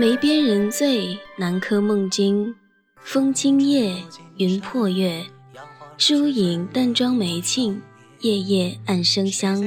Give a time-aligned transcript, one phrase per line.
[0.00, 2.54] 眉边人醉，南柯梦惊。
[3.02, 4.02] 风今夜，
[4.38, 5.22] 云破月。
[5.98, 7.78] 疏影淡妆眉罄，
[8.20, 9.62] 夜夜暗生香。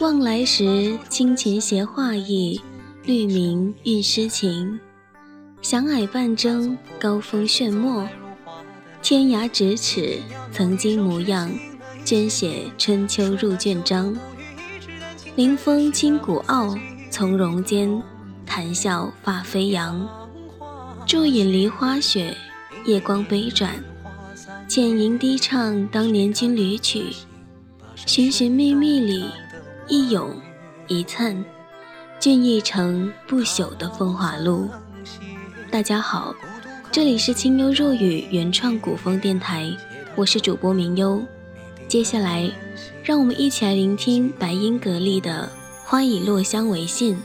[0.00, 2.60] 望来时，清琴携画意，
[3.06, 4.78] 绿明韵诗情。
[5.62, 8.06] 响霭半征，高峰炫墨。
[9.00, 10.18] 天涯咫尺，
[10.52, 11.50] 曾经模样，
[12.04, 14.14] 捐写春秋入卷章。
[15.36, 16.76] 临风轻鼓傲，
[17.10, 18.02] 从容间。
[18.54, 20.06] 谈笑发飞扬，
[21.06, 22.36] 伫饮梨花雪，
[22.84, 23.82] 夜光杯转，
[24.68, 27.06] 浅吟低唱当年军旅曲，
[27.96, 29.24] 寻寻觅觅里，
[29.88, 30.36] 一咏
[30.86, 31.42] 一叹，
[32.20, 34.68] 俊逸成不朽的风华录。
[35.70, 36.34] 大家好，
[36.90, 39.74] 这里是清幽若雨原创古风电台，
[40.14, 41.22] 我是主播明幽。
[41.88, 42.52] 接下来，
[43.02, 45.50] 让我们一起来聆听白音格力的
[45.88, 47.16] 《花以落香为信》。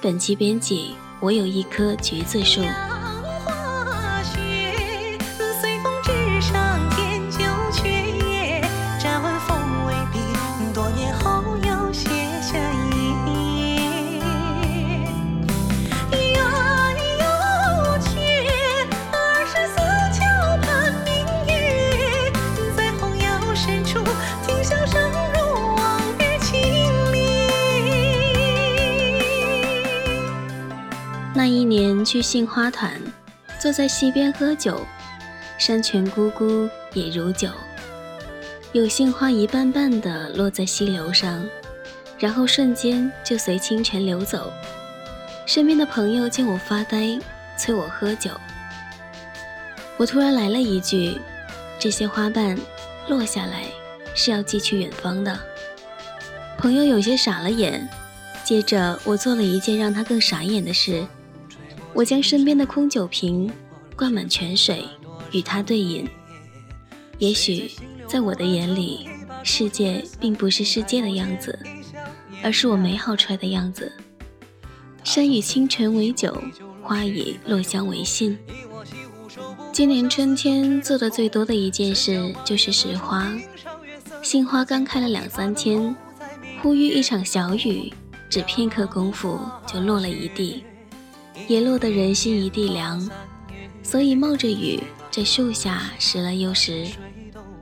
[0.00, 2.60] 本期编辑：我有一棵橘子树。
[32.18, 33.00] 去杏花团，
[33.60, 34.84] 坐在溪边喝酒，
[35.56, 37.48] 山泉咕咕也如酒，
[38.72, 41.48] 有杏花一瓣瓣的落在溪流上，
[42.18, 44.52] 然后瞬间就随清泉流走。
[45.46, 47.16] 身边的朋友见我发呆，
[47.56, 48.32] 催我喝酒。
[49.96, 51.20] 我突然来了一句
[51.78, 52.58] ：“这些花瓣
[53.06, 53.62] 落下来
[54.12, 55.38] 是要寄去远方的。”
[56.58, 57.88] 朋友有些傻了眼，
[58.42, 61.06] 接着我做了一件让他更傻眼的事。
[61.98, 63.50] 我将身边的空酒瓶
[63.96, 64.84] 灌满泉水，
[65.32, 66.08] 与他对饮。
[67.18, 67.72] 也许
[68.06, 69.08] 在我的眼里，
[69.42, 71.58] 世界并不是世界的样子，
[72.40, 73.90] 而是我美好出来的样子。
[75.02, 76.40] 山与清泉为酒，
[76.84, 78.38] 花以落香为信。
[79.72, 83.28] 今年春天做的最多的一件事就是拾花。
[84.22, 85.96] 杏花刚开了两三天，
[86.62, 87.92] 忽遇一场小雨，
[88.30, 90.62] 只片刻功夫就落了一地。
[91.46, 93.08] 也落得人心一地凉，
[93.82, 96.86] 所以冒着雨在树下拾了又拾。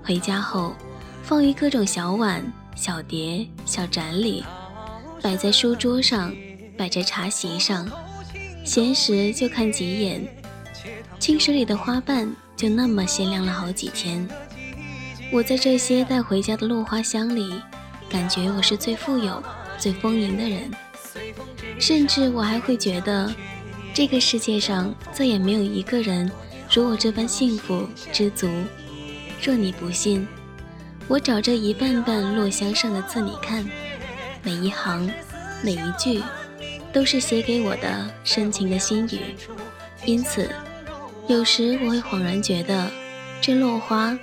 [0.03, 0.75] 回家后，
[1.22, 2.44] 放于各种小碗、
[2.75, 4.44] 小碟、小盏里，
[5.20, 6.34] 摆在书桌上，
[6.76, 7.88] 摆在茶席上。
[8.65, 10.26] 闲时就看几眼，
[11.19, 14.28] 青石里的花瓣就那么鲜亮了好几天。
[15.32, 17.60] 我在这些带回家的落花香里，
[18.09, 19.42] 感觉我是最富有、
[19.78, 20.70] 最丰盈的人，
[21.78, 23.32] 甚至我还会觉得。
[23.97, 26.31] 这个世界上再也没有一个人
[26.71, 28.47] 如我这般幸福知足。
[29.43, 30.29] 若你不信，
[31.09, 33.67] 我找这一瓣瓣落香上的字，你看，
[34.43, 35.11] 每一行，
[35.65, 36.23] 每一句，
[36.93, 39.34] 都是写给我的深情的心语。
[40.05, 40.47] 因此，
[41.27, 42.91] 有时我会恍然觉得，
[43.41, 44.19] 这落花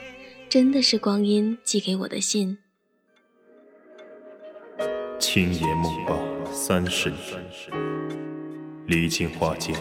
[0.48, 2.60] 真的是光阴寄给我的信。
[5.18, 6.20] 青叶梦抱
[6.52, 8.23] 三十年。
[8.94, 9.76] 离情花间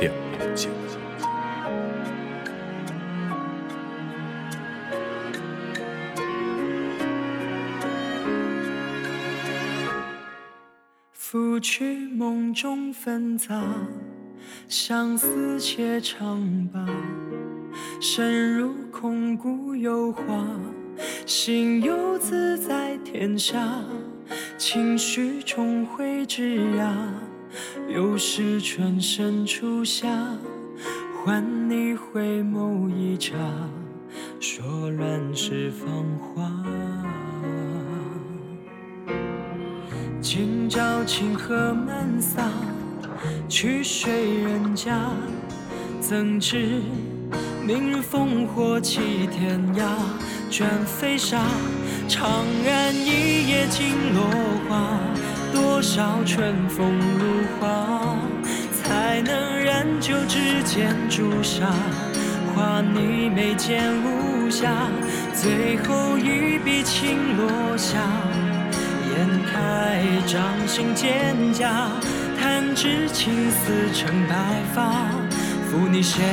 [0.00, 0.68] 两杯酒，
[11.12, 13.62] 拂去梦中纷杂，
[14.66, 16.84] 相思且长吧。
[18.00, 20.44] 身入空谷幽花，
[21.24, 23.84] 心游自在天下，
[24.58, 26.90] 情绪重回枝桠。
[27.88, 30.08] 又是春深初夏，
[31.24, 33.32] 换你回眸一刹，
[34.40, 35.88] 说乱世芳
[36.18, 36.50] 华。
[40.20, 42.50] 今朝清河满洒，
[43.48, 44.98] 曲水人家，
[46.00, 46.80] 怎知
[47.64, 49.96] 明日烽火起天涯？
[50.50, 51.44] 卷飞沙，
[52.08, 54.24] 长安一夜尽落
[54.68, 54.98] 花。
[55.54, 58.16] 多少春风如画，
[58.82, 61.72] 才能染就指尖朱砂？
[62.52, 64.88] 画你眉间无瑕，
[65.32, 67.98] 最后一笔轻落下。
[69.16, 71.62] 眼开掌心蒹葭，
[72.40, 74.34] 弹指青丝成白
[74.74, 74.92] 发。
[75.70, 76.24] 负你鲜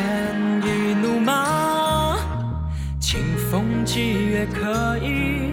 [0.63, 2.17] 衣怒马，
[2.99, 3.19] 清
[3.51, 5.51] 风霁月可以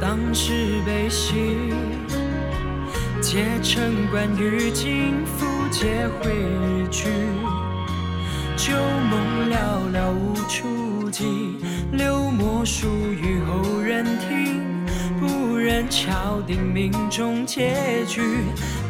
[0.00, 1.72] 当时悲喜。
[3.28, 7.08] 结成关于金夫结会日剧，
[8.56, 8.72] 旧
[9.10, 11.58] 梦寥寥无处寄，
[11.90, 14.62] 留墨书与后人听，
[15.18, 18.22] 不忍敲定命中结局，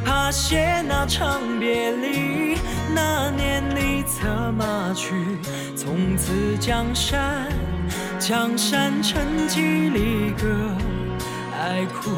[0.04, 2.58] 怕写那场别离。
[2.94, 5.14] 那年你策马去，
[5.74, 7.48] 从此江山，
[8.18, 10.46] 江山成几里歌，
[11.58, 12.10] 爱哭。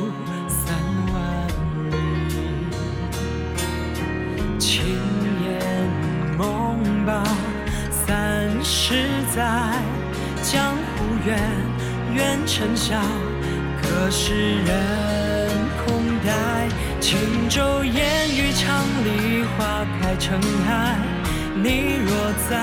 [12.18, 13.00] 远尘嚣，
[13.80, 14.76] 可是人
[15.86, 16.68] 空待。
[17.00, 17.16] 轻
[17.48, 20.96] 舟烟雨长里，花开成海。
[21.54, 22.10] 你若
[22.50, 22.58] 在，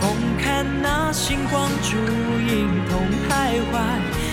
[0.00, 3.74] 共看那星光烛影同徘徊，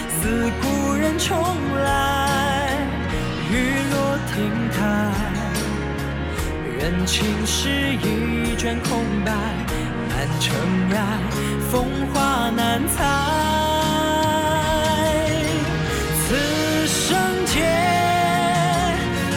[0.07, 1.37] 似故人重
[1.83, 2.79] 来。
[3.51, 3.53] 雨
[3.91, 4.35] 落亭
[4.71, 5.11] 台，
[6.79, 9.33] 人情是一卷空白。
[10.07, 10.55] 满尘
[10.91, 11.19] 埃，
[11.69, 13.74] 风华难猜。
[17.55, 17.61] 劫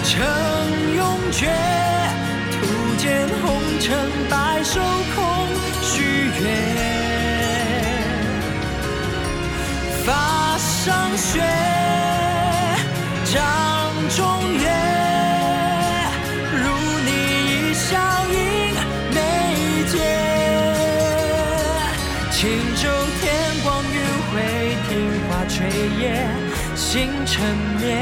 [0.02, 0.10] 成
[0.96, 1.00] 永
[1.30, 1.46] 诀，
[2.50, 2.56] 徒
[2.96, 3.46] 见红
[3.78, 3.86] 尘
[4.28, 4.80] 白首
[5.14, 5.16] 空
[5.82, 6.02] 许
[6.42, 6.44] 愿。
[10.04, 11.40] 发上雪，
[13.24, 13.36] 掌
[14.16, 14.18] 中
[14.54, 14.66] 月，
[16.56, 16.64] 如
[17.06, 17.10] 你
[17.70, 17.94] 一笑，
[18.32, 18.36] 映
[19.14, 19.16] 眉
[19.92, 19.94] 睫。
[22.32, 22.40] 轻
[22.74, 22.82] 舟
[23.20, 23.24] 天
[23.62, 23.96] 光，云
[24.32, 24.34] 回，
[24.88, 24.90] 听
[25.28, 25.56] 花吹
[26.00, 26.04] 叶。
[26.90, 27.44] 星辰
[27.78, 27.98] 灭，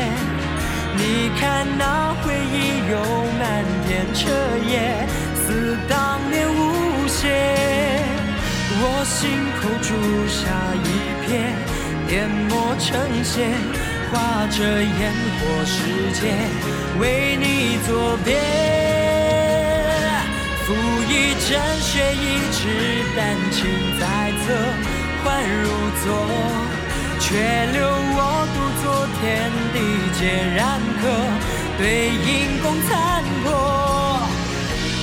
[0.96, 2.94] 你看那回忆又
[3.36, 4.30] 漫天彻
[4.64, 5.04] 夜，
[5.34, 7.26] 似当年无邪。
[8.78, 9.28] 我心
[9.58, 9.90] 口朱
[10.30, 10.38] 砂
[10.84, 10.86] 一
[11.26, 11.52] 片，
[12.06, 12.94] 点墨成
[13.24, 13.50] 线，
[14.12, 16.30] 画着烟火世界，
[17.00, 18.38] 为你作别。
[20.64, 20.72] 赋
[21.10, 21.50] 一盏
[21.80, 22.62] 雪一纸，
[23.16, 23.66] 丹青
[23.98, 24.54] 在侧，
[25.24, 25.66] 换如
[26.04, 26.75] 昨。
[27.18, 27.34] 却
[27.72, 28.18] 留我
[28.54, 28.84] 独坐
[29.18, 29.22] 天
[29.72, 29.76] 地
[30.18, 30.20] 皆
[30.54, 30.60] 然
[31.00, 31.02] 客，
[31.78, 32.24] 对影
[32.62, 32.90] 共残
[33.42, 33.46] 破。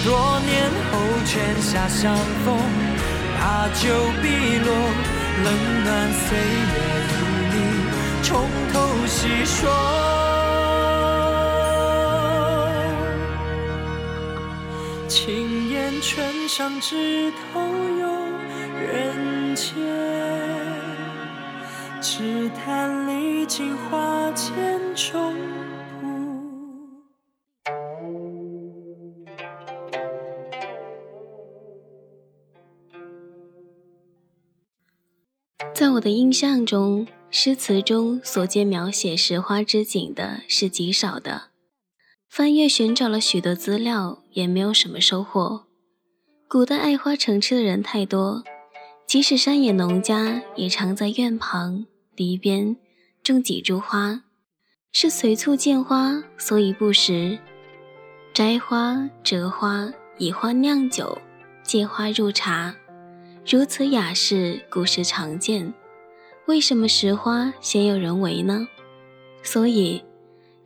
[0.06, 0.07] 多
[0.45, 0.51] 年
[0.92, 0.94] 后
[1.25, 1.31] 泉
[1.62, 2.45] 下相逢，
[3.39, 3.42] 把
[3.74, 3.81] 酒
[4.21, 4.25] 碧
[4.60, 4.68] 落，
[5.44, 5.48] 冷
[5.83, 6.74] 暖岁月
[7.10, 7.12] 与
[7.51, 7.56] 你，
[8.21, 8.30] 从
[8.74, 8.74] 头
[9.07, 9.59] 细说。
[15.07, 18.04] 轻烟春上，枝头有
[18.77, 19.71] 人间。
[22.05, 25.33] 只叹历经花千重
[35.73, 41.51] 在我的印象中，诗词中所见描写石花之景的是极少的。
[42.27, 45.63] 翻阅寻找了许多资料，也没有什么收获。
[46.49, 48.44] 古代爱花成痴的人太多，
[49.07, 51.85] 即使山野农家，也常在院旁。
[52.15, 52.75] 篱边
[53.24, 54.21] 种几株花，
[54.92, 57.39] 是随处见花，所以不时
[58.33, 61.18] 摘花、折花，以花酿酒，
[61.63, 62.75] 借花入茶。
[63.49, 65.73] 如此雅事，古时常见。
[66.45, 68.68] 为什么石花鲜有人为呢？
[69.42, 70.04] 所以，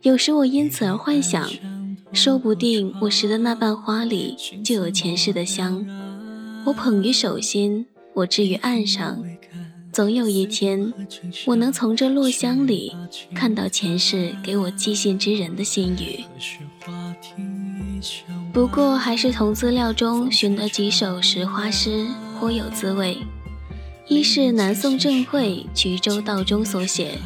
[0.02, 1.48] 有时我因此而幻想，
[2.12, 5.84] 说不定我拾的那瓣花里就有前世的香。
[6.66, 9.24] 我捧于手心，我置于岸上。
[9.92, 10.92] 总有一天，
[11.46, 12.94] 我能从这落香里
[13.34, 16.24] 看到前世给我寄信之人的心语。
[18.52, 22.06] 不过，还是从资料中寻得几首石花诗，
[22.38, 23.18] 颇有滋味。
[24.06, 27.18] 一是南宋郑会《衢州道中》所写：“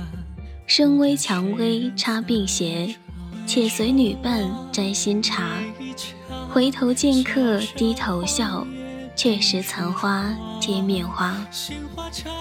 [0.66, 2.97] 声微蔷薇插鬓斜，
[3.47, 5.62] 且随女伴摘新茶。
[6.49, 8.66] 回头见客低头笑。”
[9.14, 11.47] 却识残花皆面花，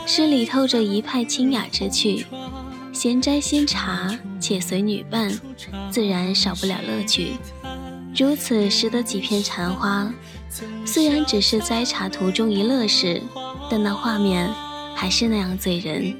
[0.05, 2.25] 诗里透着一派清雅之趣。
[2.93, 5.31] 闲摘新茶，且随女伴，
[5.89, 7.37] 自然少不了乐趣。
[8.15, 10.11] 如此识得几片残花，
[10.85, 13.21] 虽然只是摘茶途中一乐事，
[13.69, 14.53] 但那画面
[14.95, 16.13] 还是那样醉人。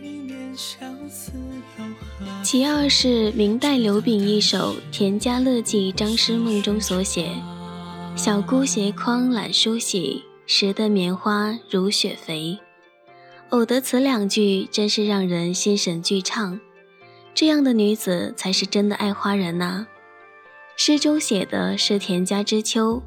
[2.43, 7.29] 其二是明代刘秉一首《田家乐记张师梦》中所写
[8.15, 12.59] ：“小姑斜筐揽梳洗。”拾得棉花如雪肥，
[13.51, 16.59] 偶得此两句，真是让人心神俱畅。
[17.33, 19.87] 这样的女子才是真的爱花人呐。
[20.75, 23.01] 诗中写的是田家之秋，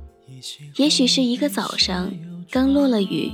[0.77, 2.11] 也许是一个早上，
[2.51, 3.31] 刚落了雨，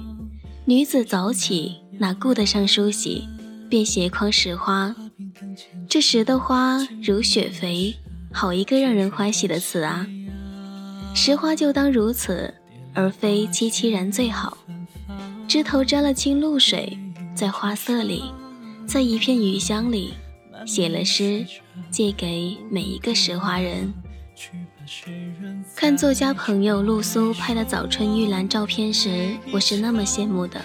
[0.64, 3.28] 女子早起哪顾得上梳洗，
[3.68, 4.92] 便携筐拾花。
[5.88, 7.94] 这拾的花如雪肥，
[8.32, 10.04] 好一个让人欢喜的词啊！
[11.14, 12.52] 拾花就当如此，
[12.94, 14.58] 而非凄凄然最好。
[15.48, 16.98] 枝头沾了清露水，
[17.34, 18.24] 在花色里，
[18.86, 20.14] 在一片雨香里，
[20.66, 21.44] 写了诗，
[21.90, 23.92] 借给每一个拾花人。
[25.76, 30.60] 看作家朋友露苏拍的早春玉兰照片时，我是那么羡慕的。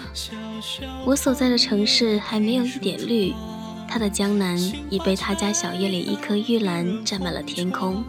[1.04, 3.32] 我所在的城市还没有一点绿。
[3.88, 4.58] 他的江南
[4.90, 8.02] 已被他家小院里一棵玉兰占满了天空。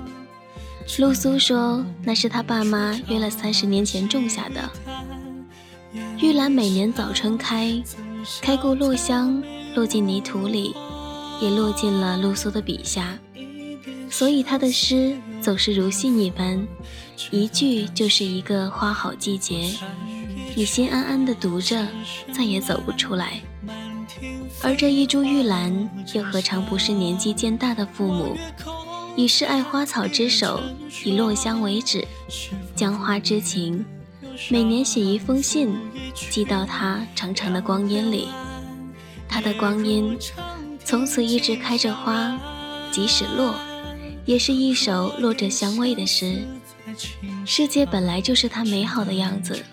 [1.00, 4.70] 露苏说，那是他爸妈约了三十年前种下的
[6.20, 7.82] 玉兰，每年早春开，
[8.42, 9.44] 开过落香，
[9.76, 10.74] 落进泥土里，
[11.40, 13.18] 也落进了露苏的笔下。
[14.10, 16.66] 所以他的诗总是如信一般，
[17.30, 19.72] 一句就是一个花好季节，
[20.56, 21.88] 你心安安的读着，
[22.32, 23.42] 再也走不出来。
[24.64, 28.36] 而这一株玉兰，又何尝不是年纪渐大的父母，
[29.18, 30.62] 以示爱花草之手，
[31.04, 32.08] 以落香为止，
[32.76, 33.84] 将花之情，
[34.48, 35.76] 每年写一封信，
[36.14, 38.28] 寄到他长长的光阴里。
[39.28, 40.16] 他的光阴，
[40.86, 42.40] 从此一直开着花，
[42.92, 43.56] 即使落，
[44.24, 46.46] 也是一首落着香味的诗。
[47.44, 49.66] 世界本来就是他美好的样子，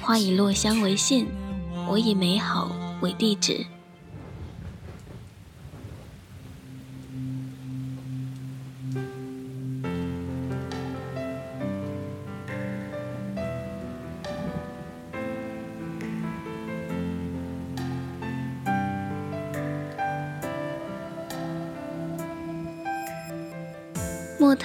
[0.00, 1.26] 花以落香为信，
[1.90, 3.66] 我以美好为地址。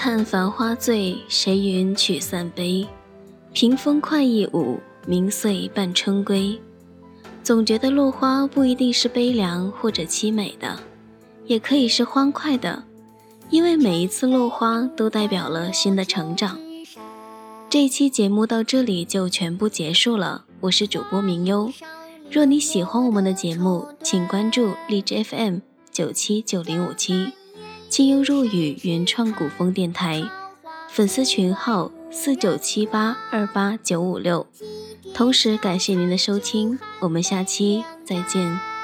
[0.07, 2.87] 看繁花醉，谁云曲散悲？
[3.51, 6.57] 屏风快意舞，明岁伴春归。
[7.43, 10.79] 总觉得落花不一定是悲凉或者凄美的，
[11.45, 12.85] 也可以是欢快的，
[13.49, 16.57] 因为每一次落花都代表了新的成长。
[17.69, 21.69] 这一期节目到这里就全部结束了，我是主播明优。
[22.31, 25.57] 若你喜欢我们的节目，请关注荔枝 FM
[25.91, 27.33] 九七九零五七。
[27.89, 30.23] 清幽若雨原创古风电台，
[30.89, 34.45] 粉丝群号四九七八二八九五六。
[35.13, 38.76] 同时感谢您的收听，我们下期再见。